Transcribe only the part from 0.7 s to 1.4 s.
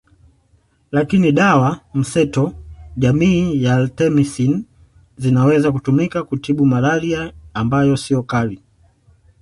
Lakini